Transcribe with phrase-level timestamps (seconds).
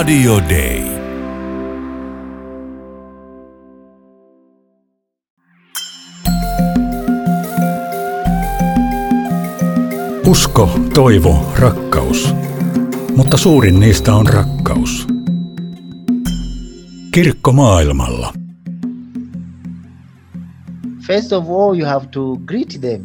[0.00, 0.82] Radio Day.
[10.26, 12.34] Usko, toivo, rakkaus.
[13.16, 15.06] Mutta suurin niistä on rakkaus.
[17.14, 18.32] Kirkko maailmalla.
[21.06, 23.02] First of all, you have to greet them.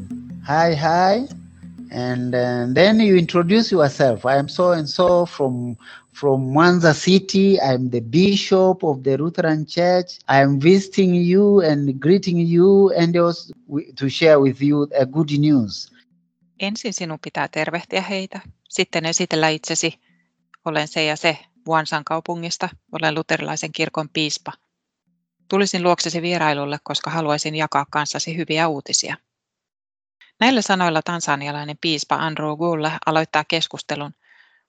[0.47, 1.44] Hi, hi.
[1.91, 4.25] And uh, then you introduce yourself.
[4.25, 5.77] I am so and so from
[6.13, 7.57] from Mwanza City.
[7.61, 10.19] I'm the bishop of the Lutheran Church.
[10.27, 13.53] I am visiting you and greeting you and also
[13.95, 15.91] to share with you a good news.
[16.59, 19.93] Ensin sinun pitää tervehtiä heitä, sitten esitellä itsesi.
[20.65, 24.51] Olen se ja se Vuansan kaupungista, olen luterilaisen kirkon piispa.
[25.49, 29.15] Tulisin luoksesi vierailulle, koska haluaisin jakaa kanssasi hyviä uutisia.
[30.39, 34.13] Näillä sanoilla tansanialainen piispa Andrew Gulle aloittaa keskustelun,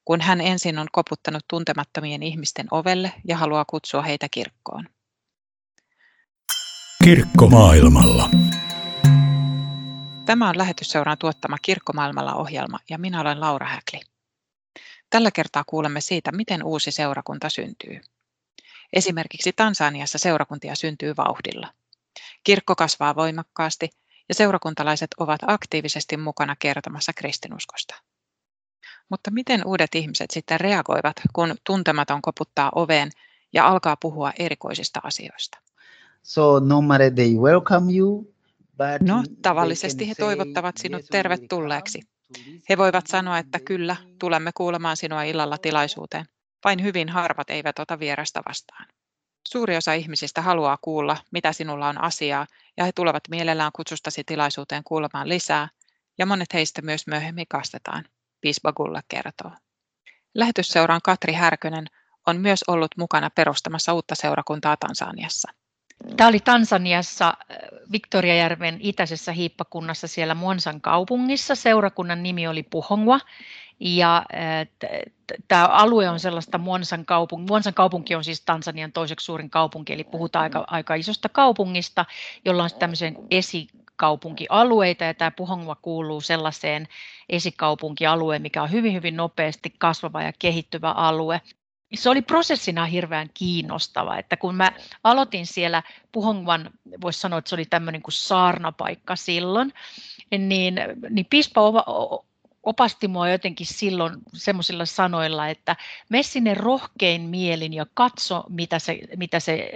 [0.04, 4.88] kun hän ensin on koputtanut tuntemattomien ihmisten ovelle ja haluaa kutsua heitä kirkkoon.
[7.04, 8.30] Kirkko maailmalla.
[10.26, 14.00] Tämä on lähetysseuran tuottama Kirkkomaailmalla ohjelma ja minä olen Laura Häkli.
[15.10, 18.00] Tällä kertaa kuulemme siitä, miten uusi seurakunta syntyy.
[18.92, 21.72] Esimerkiksi Tansaniassa seurakuntia syntyy vauhdilla.
[22.44, 23.90] Kirkko kasvaa voimakkaasti
[24.28, 27.94] ja seurakuntalaiset ovat aktiivisesti mukana kertomassa kristinuskosta.
[29.10, 33.10] Mutta miten uudet ihmiset sitten reagoivat, kun tuntematon koputtaa oveen
[33.52, 35.58] ja alkaa puhua erikoisista asioista?
[36.22, 38.34] So normally they welcome you,
[38.76, 42.02] but No, tavallisesti he toivottavat sinut "Yes, we will tervetulleeksi.
[42.68, 46.26] He voivat sanoa, että kyllä, evening." tulemme kuulemaan sinua illalla tilaisuuteen.
[46.64, 48.86] Vain hyvin harvat eivät ota vierasta vastaan.
[49.46, 54.84] Suuri osa ihmisistä haluaa kuulla, mitä sinulla on asiaa, ja he tulevat mielellään kutsustasi tilaisuuteen
[54.84, 55.68] kuulemaan lisää,
[56.18, 58.04] ja monet heistä myös myöhemmin kastetaan,
[58.40, 59.50] Piispa Gulla kertoo.
[60.34, 61.86] Lähetysseuran Katri Härkönen
[62.26, 65.52] on myös ollut mukana perustamassa uutta seurakuntaa Tansaniassa.
[66.16, 67.56] Tämä oli Tansaniassa äh,
[67.92, 71.54] Victoriajärven itäisessä hiippakunnassa siellä Monsan kaupungissa.
[71.54, 73.20] Seurakunnan nimi oli Puhongwa.
[73.80, 74.24] Ja
[75.48, 77.46] tämä alue on sellaista Monsan kaupunki.
[77.48, 82.04] Monsan kaupunki on siis Tansanian toiseksi suurin kaupunki, eli puhutaan aika, aika isosta kaupungista,
[82.44, 86.88] jolla on tämmöisen esikaupunkialueita, ja tämä Puhongwa kuuluu sellaiseen
[87.28, 91.40] esikaupunkialueen, mikä on hyvin, hyvin nopeasti kasvava ja kehittyvä alue
[91.94, 94.72] se oli prosessina hirveän kiinnostava, että kun mä
[95.04, 95.82] aloitin siellä
[96.12, 96.70] Puhongwan,
[97.00, 99.72] voisi sanoa, että se oli tämmöinen kuin saarnapaikka silloin,
[100.38, 100.74] niin,
[101.10, 101.60] niin piispa
[102.66, 105.76] opasti mua jotenkin silloin semmoisilla sanoilla, että
[106.08, 109.70] me sinne rohkein mielin ja katso, mitä se, mitä se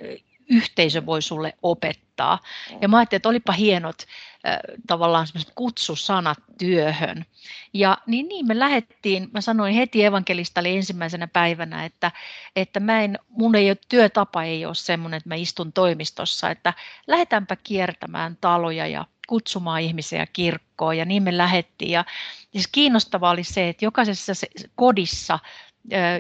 [0.50, 2.38] yhteisö voi sulle opettaa.
[2.80, 4.02] Ja mä ajattelin, että olipa hienot
[4.46, 7.24] äh, tavallaan semmoiset kutsusanat työhön.
[7.72, 12.12] Ja niin, niin me lähdettiin, mä sanoin heti evankelistalle ensimmäisenä päivänä, että,
[12.56, 16.74] että mä en, mun ei ole, työtapa ei ole semmoinen, että mä istun toimistossa, että
[17.06, 21.90] lähdetäänpä kiertämään taloja ja kutsumaan ihmisiä kirkkoon ja niin me lähdettiin.
[21.90, 22.04] Ja
[22.52, 25.38] siis kiinnostavaa oli se, että jokaisessa se- kodissa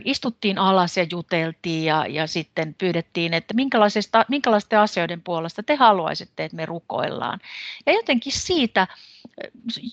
[0.04, 6.44] istuttiin alas ja juteltiin ja, ja sitten pyydettiin, että minkälaisista, minkälaisten asioiden puolesta te haluaisitte,
[6.44, 7.40] että me rukoillaan.
[7.86, 8.86] Ja jotenkin siitä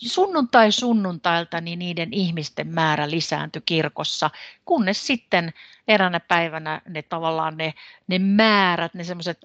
[0.05, 4.29] sunnuntai sunnuntailta niin niiden ihmisten määrä lisääntyi kirkossa,
[4.65, 5.53] kunnes sitten
[5.87, 7.73] eräänä päivänä ne tavallaan ne,
[8.07, 9.39] ne määrät, ne semmoiset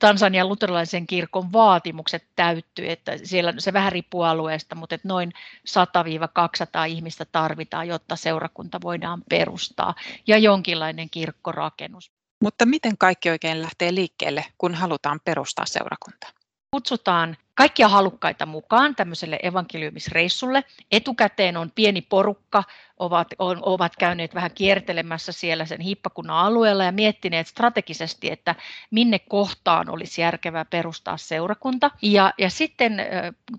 [0.00, 5.32] Tansanian luterilaisen kirkon vaatimukset täyttyi, että siellä se vähän riippuu alueesta, mutta että noin
[5.68, 9.94] 100-200 ihmistä tarvitaan, jotta seurakunta voidaan perustaa
[10.26, 12.12] ja jonkinlainen kirkkorakennus.
[12.42, 16.26] Mutta miten kaikki oikein lähtee liikkeelle, kun halutaan perustaa seurakunta?
[16.70, 20.64] Kutsutaan kaikkia halukkaita mukaan tämmöiselle evankeliumisreissulle.
[20.92, 22.64] Etukäteen on pieni porukka,
[22.98, 28.54] ovat, on, ovat käyneet vähän kiertelemässä siellä sen hiippakunnan alueella ja miettineet strategisesti, että
[28.90, 31.90] minne kohtaan olisi järkevää perustaa seurakunta.
[32.02, 32.96] Ja, ja sitten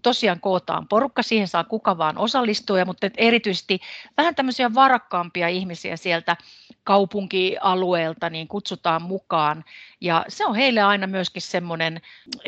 [0.01, 3.79] tosiaan kootaan porukka, siihen saa kuka vaan osallistua, mutta erityisesti
[4.18, 6.38] vähän tämmöisiä varakkaampia ihmisiä sieltä
[6.83, 9.65] kaupunkialueelta niin kutsutaan mukaan.
[10.01, 12.01] Ja se on heille aina myöskin semmoinen,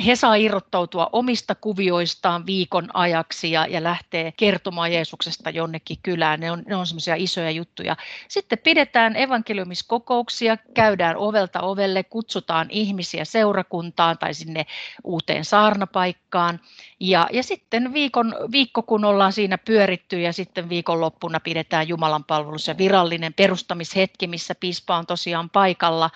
[0.05, 6.39] he saa irrottautua omista kuvioistaan viikon ajaksi ja, ja lähtee kertomaan Jeesuksesta jonnekin kylään.
[6.39, 7.95] Ne on, ne on semmoisia isoja juttuja.
[8.27, 14.65] Sitten pidetään evankeliumiskokouksia, käydään ovelta ovelle, kutsutaan ihmisiä seurakuntaan tai sinne
[15.03, 16.59] uuteen saarnapaikkaan.
[16.99, 22.67] Ja, ja sitten viikon, viikko, kun ollaan siinä pyöritty ja sitten viikonloppuna pidetään Jumalan palvelus
[22.67, 26.09] ja virallinen perustamishetki, missä piispa on tosiaan paikalla.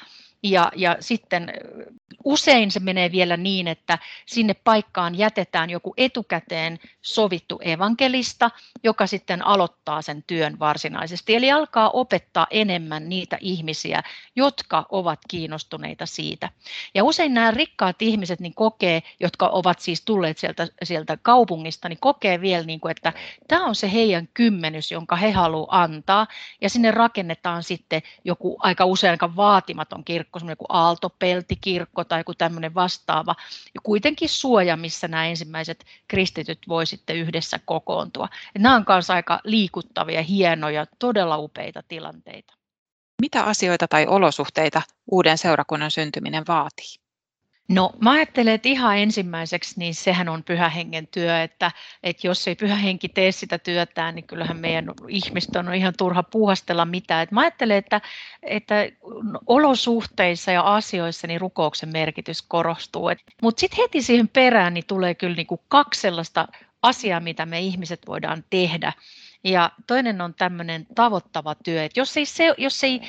[0.44, 1.54] Ja, ja sitten
[2.24, 8.52] Usein se menee vielä niin, että sinne paikkaan jätetään joku etukäteen sovittu evankelista,
[8.84, 11.36] joka sitten aloittaa sen työn varsinaisesti.
[11.36, 14.04] Eli alkaa opettaa enemmän niitä ihmisiä,
[14.36, 16.50] jotka ovat kiinnostuneita siitä.
[16.94, 22.00] Ja usein nämä rikkaat ihmiset niin kokee, jotka ovat siis tulleet sieltä, sieltä kaupungista, niin
[22.02, 23.14] kokee vielä, niin kuin, että
[23.48, 26.28] tämä on se heidän kymmenys, jonka he haluavat antaa.
[26.62, 32.34] Ja sinne rakennetaan sitten joku aika usein aika vaatimaton kirkko, semmoinen kuin aaltopeltikirkko tai joku
[32.34, 33.36] tämmöinen vastaava.
[33.76, 38.30] Ja kuitenkin suoja, missä nämä ensimmäiset kristityt voi sitten yhdessä kokoontua.
[38.54, 42.54] Ja nämä on myös aika liikuttavia, hienoja, todella upeita tilanteita.
[43.22, 44.82] Mitä asioita tai olosuhteita
[45.12, 47.02] uuden seurakunnan syntyminen vaatii?
[47.72, 51.72] No mä ajattelen, että ihan ensimmäiseksi niin sehän on pyhä hengen työ, että,
[52.04, 56.24] että jos ei pyhä henki tee sitä työtään, niin kyllähän meidän ihmisten on ihan turha
[56.24, 57.24] puhastella mitään.
[57.24, 58.02] Että mä ajattelen, että,
[58.44, 58.76] että
[59.48, 63.10] olosuhteissa ja asioissa niin rukouksen merkitys korostuu.
[63.42, 66.48] Mutta sitten heti siihen perään niin tulee kyllä niin kuin kaksi sellaista
[66.82, 68.94] asiaa, mitä me ihmiset voidaan tehdä.
[69.44, 73.02] Ja toinen on tämmöinen tavoittava työ, että jos ei, se, jos ei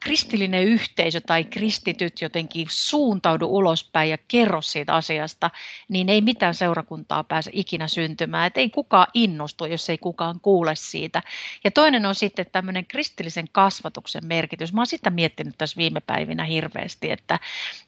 [0.00, 5.50] kristillinen yhteisö tai kristityt jotenkin suuntaudu ulospäin ja kerro siitä asiasta,
[5.88, 8.46] niin ei mitään seurakuntaa pääse ikinä syntymään.
[8.46, 11.22] Että ei kukaan innostu, jos ei kukaan kuule siitä.
[11.64, 14.72] Ja toinen on sitten tämmöinen kristillisen kasvatuksen merkitys.
[14.72, 17.38] Mä oon sitä miettinyt tässä viime päivinä hirveästi, että,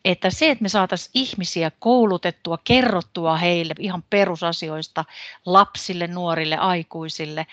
[0.04, 5.04] että se, että me saataisiin ihmisiä koulutettua, kerrottua heille ihan perusasioista
[5.46, 7.46] lapsille, nuorille, aikuisille,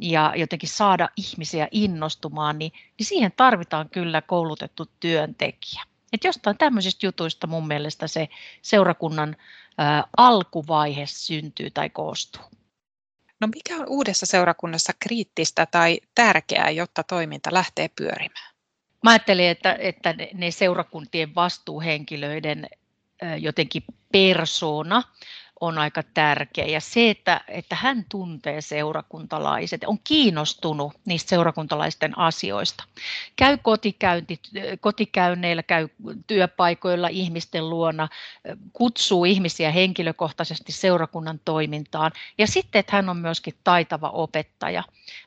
[0.00, 5.82] ja jotenkin saada ihmisiä innostumaan, niin, niin siihen tarvitaan kyllä koulutettu työntekijä.
[6.12, 8.28] Et jostain tämmöisistä jutuista mun mielestä se
[8.62, 9.36] seurakunnan
[9.80, 12.42] ä, alkuvaihe syntyy tai koostuu.
[13.40, 18.54] No mikä on uudessa seurakunnassa kriittistä tai tärkeää, jotta toiminta lähtee pyörimään?
[19.04, 22.68] Mä ajattelin, että, että ne seurakuntien vastuuhenkilöiden
[23.38, 23.82] jotenkin
[24.12, 25.02] persona
[25.60, 26.64] on aika tärkeä.
[26.64, 32.84] Ja se, että, että hän tuntee seurakuntalaiset, on kiinnostunut niistä seurakuntalaisten asioista.
[33.36, 34.40] Käy kotikäynti,
[34.80, 35.88] kotikäynneillä, käy
[36.26, 38.08] työpaikoilla ihmisten luona,
[38.72, 42.12] kutsuu ihmisiä henkilökohtaisesti seurakunnan toimintaan.
[42.38, 44.82] Ja sitten, että hän on myöskin taitava opettaja.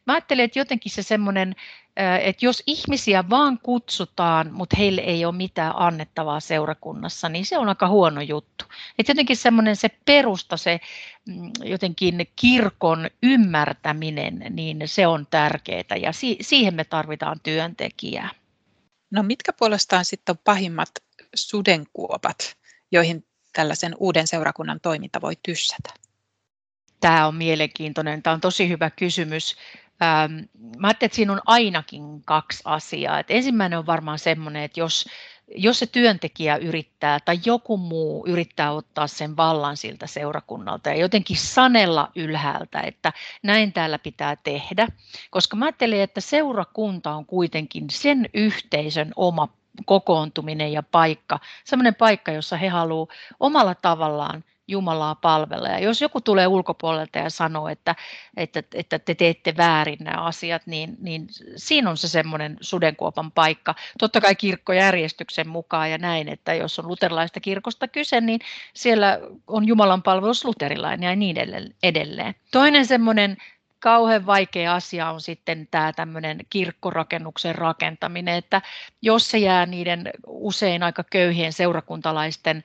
[0.05, 1.55] Mä ajattelen, että jotenkin se semmoinen
[1.97, 7.69] että jos ihmisiä vaan kutsutaan, mutta heille ei ole mitään annettavaa seurakunnassa, niin se on
[7.69, 8.65] aika huono juttu.
[8.99, 10.79] Että jotenkin semmoinen se perusta, se
[11.27, 16.11] mm, jotenkin kirkon ymmärtäminen, niin se on tärkeää ja
[16.41, 18.29] siihen me tarvitaan työntekijää.
[19.11, 20.89] No mitkä puolestaan sitten on pahimmat
[21.35, 22.57] sudenkuopat,
[22.91, 25.93] joihin tällaisen uuden seurakunnan toiminta voi tyssätä?
[26.99, 29.55] Tämä on mielenkiintoinen, tämä on tosi hyvä kysymys.
[30.01, 30.33] Ähm,
[30.77, 33.19] mä ajattelin, että siinä on ainakin kaksi asiaa.
[33.19, 35.05] Et ensimmäinen on varmaan semmoinen, että jos,
[35.55, 41.37] jos se työntekijä yrittää tai joku muu yrittää ottaa sen vallan siltä seurakunnalta ja jotenkin
[41.37, 43.13] sanella ylhäältä, että
[43.43, 44.87] näin täällä pitää tehdä,
[45.29, 49.47] koska mä ajattelin, että seurakunta on kuitenkin sen yhteisön oma
[49.85, 54.43] kokoontuminen ja paikka, semmoinen paikka, jossa he haluavat omalla tavallaan
[54.73, 55.67] Jumalaa palvella.
[55.67, 57.95] Ja jos joku tulee ulkopuolelta ja sanoo, että,
[58.37, 63.75] että, että te teette väärin nämä asiat, niin, niin siinä on se semmoinen sudenkuopan paikka.
[63.99, 68.39] Totta kai kirkkojärjestyksen mukaan ja näin, että jos on luterilaista kirkosta kyse, niin
[68.73, 71.37] siellä on Jumalan palvelus luterilainen ja niin
[71.83, 72.35] edelleen.
[72.51, 73.37] Toinen semmoinen
[73.83, 78.61] kauhean vaikea asia on sitten tämä tämmöinen kirkkorakennuksen rakentaminen, että
[79.01, 82.63] jos se jää niiden usein aika köyhien seurakuntalaisten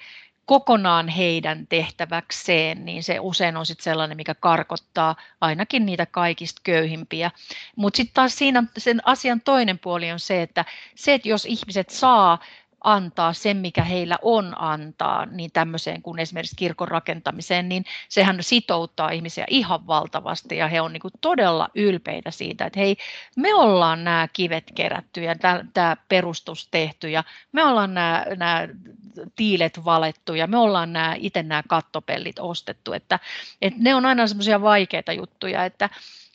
[0.48, 7.30] kokonaan heidän tehtäväkseen, niin se usein on sitten sellainen, mikä karkottaa ainakin niitä kaikista köyhimpiä.
[7.76, 10.64] Mutta sitten taas siinä sen asian toinen puoli on se, että
[10.94, 12.38] se, että jos ihmiset saa
[12.84, 19.10] antaa sen, mikä heillä on antaa, niin tämmöiseen kuin esimerkiksi kirkon rakentamiseen, niin sehän sitouttaa
[19.10, 22.96] ihmisiä ihan valtavasti ja he on niin todella ylpeitä siitä, että hei,
[23.36, 25.34] me ollaan nämä kivet kerätty ja
[25.74, 28.68] tämä perustus tehty ja me ollaan nämä, nämä
[29.36, 33.18] tiilet valettu ja me ollaan nämä, itse nämä kattopellit ostettu, että,
[33.62, 35.90] että ne on aina semmoisia vaikeita juttuja, että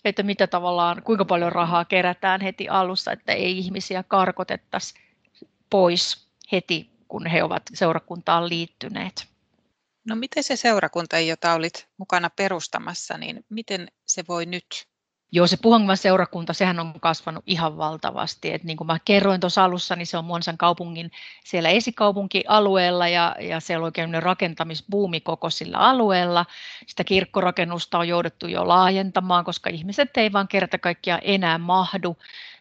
[0.05, 4.93] että mitä tavallaan, kuinka paljon rahaa kerätään heti alussa, että ei ihmisiä karkotettaisi
[5.69, 6.22] pois
[6.53, 9.27] heti, kun he ovat seurakuntaan liittyneet.
[10.07, 14.65] No miten se seurakunta, jota olit mukana perustamassa, niin miten se voi nyt?
[15.31, 18.53] Joo, se Puhangvan seurakunta, sehän on kasvanut ihan valtavasti.
[18.53, 21.11] Et niin kuin mä kerroin tuossa alussa, niin se on Monsan kaupungin
[21.43, 26.45] siellä esikaupunkialueella ja, ja se on oikein rakentamisbuumi koko sillä alueella.
[26.87, 32.17] Sitä kirkkorakennusta on jouduttu jo laajentamaan, koska ihmiset ei vaan kerta kaikkiaan enää mahdu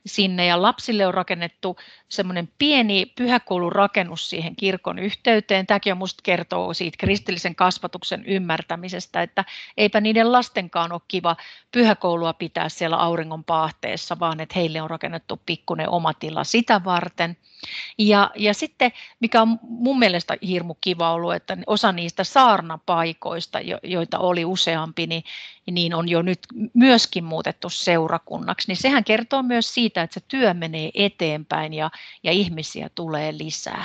[0.07, 1.77] sinne ja lapsille on rakennettu
[2.09, 5.67] semmoinen pieni pyhäkoulurakennus siihen kirkon yhteyteen.
[5.67, 9.45] Tämäkin on musta kertoo siitä kristillisen kasvatuksen ymmärtämisestä, että
[9.77, 11.37] eipä niiden lastenkaan ole kiva
[11.73, 17.37] pyhäkoulua pitää siellä auringon paahteessa, vaan että heille on rakennettu pikkuinen oma tila sitä varten.
[17.99, 24.19] Ja, ja sitten, mikä on mun mielestä hirmu kiva ollut, että osa niistä saarnapaikoista, joita
[24.19, 25.23] oli useampi, niin,
[25.71, 26.39] niin on jo nyt
[26.75, 28.69] myöskin muutettu seurakunnaksi.
[28.69, 31.91] Niin sehän kertoo myös siitä, että se työ menee eteenpäin ja,
[32.23, 33.85] ja ihmisiä tulee lisää.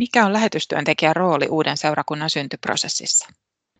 [0.00, 3.28] Mikä on lähetystyöntekijän rooli uuden seurakunnan syntyprosessissa?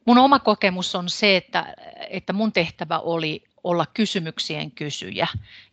[0.07, 1.75] Mun oma kokemus on se, että,
[2.11, 5.27] että mun tehtävä oli olla kysymyksien kysyjä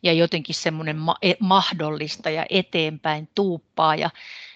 [0.04, 3.96] ja jotenkin semmoinen ma- e, mahdollista ja eteenpäin tuuppaa.
[3.96, 4.10] Ja,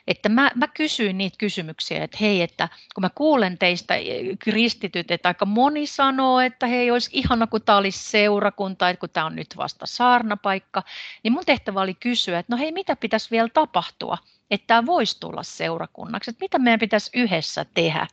[0.09, 5.11] että mä, mä kysyin niitä kysymyksiä, että hei, että kun mä kuulen teistä e, kristityt,
[5.11, 9.25] että aika moni sanoo, että hei, olisi ihana, kun tämä olisi seurakunta, että kun tämä
[9.25, 10.83] on nyt vasta saarnapaikka,
[11.23, 14.17] niin mun tehtävä oli kysyä, että no hei, mitä pitäisi vielä tapahtua,
[14.51, 18.07] että tämä voisi tulla seurakunnaksi, että mitä meidän pitäisi yhdessä tehdä,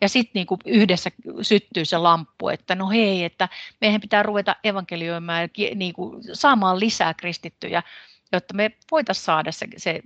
[0.00, 1.10] ja sitten niinku yhdessä
[1.42, 3.48] syttyy se lamppu, että no hei, että
[3.80, 7.82] meidän pitää ruveta evankelioimaan ja niinku saamaan lisää kristittyjä,
[8.32, 10.00] jotta me voitaisiin saada se, se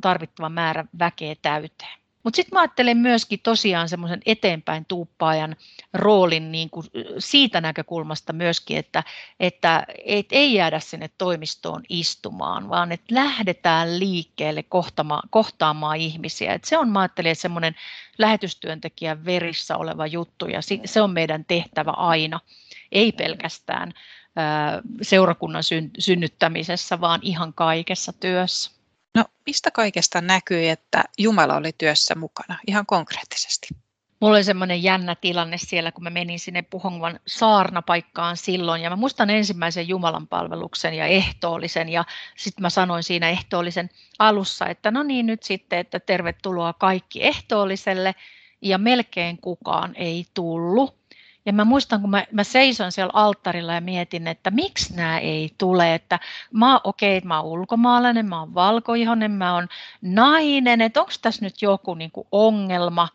[0.00, 2.04] tarvittava määrä väkeä täyteen.
[2.24, 5.56] Mutta sitten mä ajattelen myöskin tosiaan semmoisen eteenpäin tuuppaajan
[5.94, 6.86] roolin niin kuin
[7.18, 9.02] siitä näkökulmasta myöskin, että,
[9.40, 16.54] että et ei jäädä sinne toimistoon istumaan, vaan että lähdetään liikkeelle kohtaamaan, kohtaamaan ihmisiä.
[16.54, 17.74] Et se on, mä ajattelen, semmoinen
[18.18, 22.40] lähetystyöntekijän verissä oleva juttu ja se on meidän tehtävä aina,
[22.92, 23.92] ei pelkästään
[25.02, 25.62] seurakunnan
[25.98, 28.70] synnyttämisessä, vaan ihan kaikessa työssä.
[29.14, 33.68] No mistä kaikesta näkyi, että Jumala oli työssä mukana ihan konkreettisesti?
[34.20, 38.82] Mulla oli semmoinen jännä tilanne siellä, kun mä menin sinne Puhongvan saarnapaikkaan silloin.
[38.82, 41.88] Ja mä muistan ensimmäisen Jumalan palveluksen ja ehtoollisen.
[41.88, 42.04] Ja
[42.36, 48.14] sitten mä sanoin siinä ehtoollisen alussa, että no niin nyt sitten, että tervetuloa kaikki ehtoolliselle.
[48.62, 51.03] Ja melkein kukaan ei tullut.
[51.46, 55.54] Ja mä muistan, kun mä, mä seison siellä alttarilla ja mietin, että miksi nämä ei
[55.58, 56.18] tule, että
[56.52, 59.68] mä okei, okay, mä oon ulkomaalainen, mä oon valkoihonen, mä oon
[60.02, 63.08] nainen, että onko tässä nyt joku niin kuin ongelma.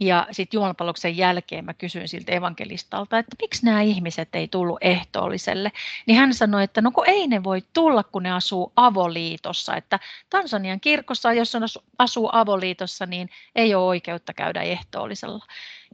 [0.00, 5.72] Ja sitten jumalanpalveluksen jälkeen mä kysyin siltä evankelistalta, että miksi nämä ihmiset ei tullut ehtoolliselle.
[6.06, 9.76] Niin hän sanoi, että no kun ei ne voi tulla, kun ne asuu avoliitossa.
[9.76, 9.98] Että
[10.30, 11.62] Tansanian kirkossa, jos on
[11.98, 15.44] asuu avoliitossa, niin ei ole oikeutta käydä ehtoollisella.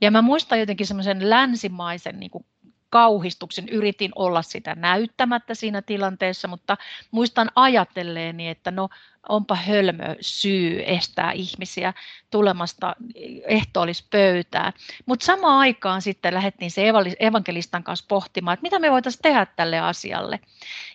[0.00, 2.44] Ja mä muistan jotenkin semmoisen länsimaisen niin kuin
[2.90, 6.76] kauhistuksen, yritin olla sitä näyttämättä siinä tilanteessa, mutta
[7.10, 8.88] muistan ajatelleeni, että no
[9.28, 11.94] onpa hölmö syy estää ihmisiä
[12.30, 12.96] tulemasta
[13.46, 14.72] ehtoollispöytään.
[15.06, 19.78] Mutta samaan aikaan sitten lähdettiin se evankelistan kanssa pohtimaan, että mitä me voitaisiin tehdä tälle
[19.78, 20.40] asialle.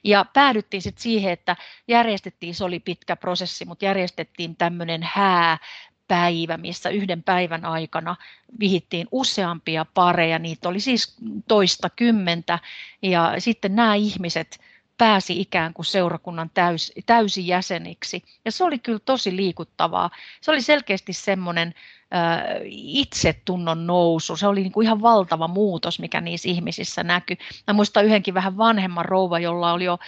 [0.04, 1.56] Ja päädyttiin sitten siihen, että
[1.88, 5.58] järjestettiin, se oli pitkä prosessi, mutta järjestettiin tämmöinen hää
[6.12, 8.16] päivä, missä yhden päivän aikana
[8.60, 11.16] vihittiin useampia pareja, niitä oli siis
[11.48, 12.60] toista kymmentä,
[13.02, 14.60] ja sitten nämä ihmiset
[14.98, 18.24] pääsi ikään kuin seurakunnan täys, täysijäseniksi.
[18.46, 20.10] Ja se oli kyllä tosi liikuttavaa.
[20.42, 21.74] Se oli selkeästi semmoinen
[22.66, 24.36] itsetunnon nousu.
[24.36, 27.38] Se oli niin kuin ihan valtava muutos, mikä niissä ihmisissä näkyi.
[27.68, 30.00] Mä muistan yhdenkin vähän vanhemman rouva, jolla oli jo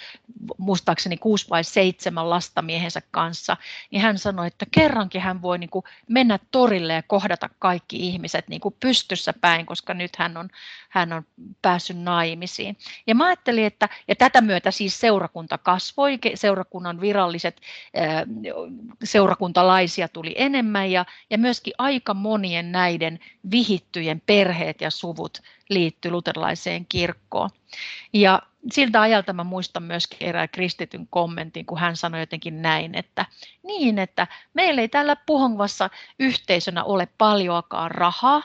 [0.58, 3.58] muistaakseni kuusi vai seitsemän lasta miehensä kanssa,
[3.92, 8.48] niin hän sanoi, että kerrankin hän voi niin kuin mennä torille ja kohdata kaikki ihmiset
[8.48, 10.50] niin kuin pystyssä päin, koska nyt hän on,
[10.90, 11.24] hän on
[11.62, 12.78] päässyt naimisiin.
[13.08, 17.62] Ja mä ajattelin, että ja tätä myötä siis seurakunta kasvoi, seurakunnan viralliset
[19.04, 23.20] seurakuntalaisia tuli enemmän ja, ja myöskin aika monien näiden
[23.52, 27.50] vihittyjen perheet ja suvut liittyi luterilaiseen kirkkoon.
[28.14, 33.26] Ja siltä ajalta mä muistan myöskin erään kristityn kommentin, kun hän sanoi jotenkin näin, että
[33.64, 38.44] niin, että meillä ei täällä Puhongvassa yhteisönä ole paljoakaan rahaa,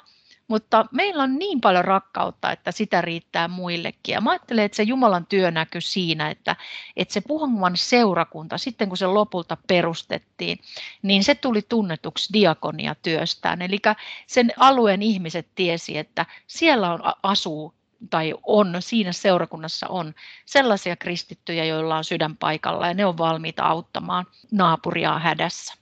[0.48, 4.12] mutta meillä on niin paljon rakkautta, että sitä riittää muillekin.
[4.12, 6.56] Ja mä ajattelen, että se Jumalan työ näkyy siinä, että,
[6.96, 10.58] että se Puhangvan seurakunta, sitten kun se lopulta perustettiin,
[11.02, 13.62] niin se tuli tunnetuksi diakonia-työstään.
[13.62, 13.78] Eli
[14.26, 17.74] sen alueen ihmiset tiesi, että siellä on, asuu
[18.10, 20.14] tai on, siinä seurakunnassa on
[20.46, 25.74] sellaisia kristittyjä, joilla on sydän paikalla ja ne on valmiita auttamaan naapuria hädässä.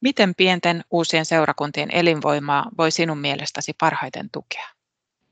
[0.00, 4.68] Miten pienten uusien seurakuntien elinvoimaa voi sinun mielestäsi parhaiten tukea?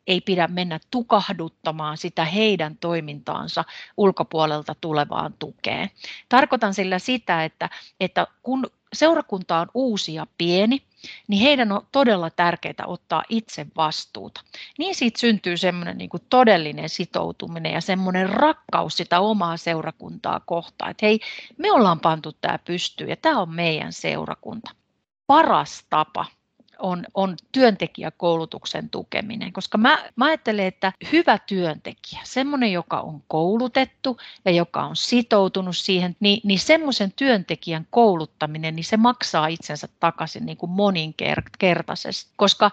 [0.06, 3.64] Ei pidä mennä tukahduttamaan sitä heidän toimintaansa
[3.96, 5.90] ulkopuolelta tulevaan tukeen.
[6.28, 7.70] Tarkoitan sillä sitä, että,
[8.00, 10.82] että kun seurakunta on uusi ja pieni,
[11.28, 14.40] niin heidän on todella tärkeää ottaa itse vastuuta.
[14.78, 21.06] Niin siitä syntyy semmoinen niin todellinen sitoutuminen ja semmoinen rakkaus sitä omaa seurakuntaa kohtaan, että
[21.06, 21.20] hei,
[21.58, 24.70] me ollaan pantu tämä pystyyn ja tämä on meidän seurakunta.
[25.26, 26.24] Paras tapa
[26.78, 34.16] on, on työntekijäkoulutuksen tukeminen, koska mä, mä ajattelen, että hyvä työntekijä, semmoinen, joka on koulutettu
[34.44, 40.46] ja joka on sitoutunut siihen, niin, niin semmoisen työntekijän kouluttaminen, niin se maksaa itsensä takaisin
[40.46, 42.70] niin kuin moninkertaisesti, koska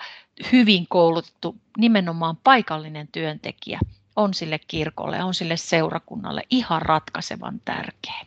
[0.51, 3.79] hyvin koulutettu nimenomaan paikallinen työntekijä
[4.15, 8.25] on sille kirkolle, on sille seurakunnalle ihan ratkaisevan tärkeä.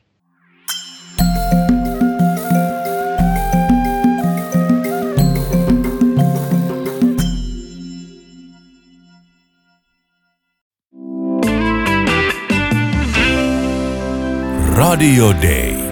[14.76, 15.85] Radio Day.